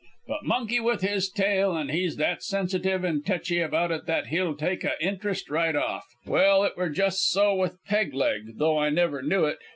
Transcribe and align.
But 0.27 0.43
monkey 0.45 0.79
with 0.79 1.01
his 1.01 1.29
tail 1.29 1.77
an' 1.77 1.89
he's 1.89 2.15
that 2.15 2.41
sensitive 2.41 3.05
an' 3.05 3.21
techy 3.21 3.59
about 3.61 3.91
it 3.91 4.07
that 4.07 4.29
he'll 4.29 4.55
take 4.55 4.83
a 4.83 4.93
interest 4.99 5.47
right 5.47 5.75
off. 5.75 6.07
"Well, 6.25 6.63
it 6.63 6.75
were 6.75 6.89
just 6.89 7.29
so 7.29 7.53
with 7.53 7.77
Peg 7.85 8.15
leg 8.15 8.53
though 8.57 8.79
I 8.79 8.89
never 8.89 9.21
knew 9.21 9.45
it. 9.45 9.59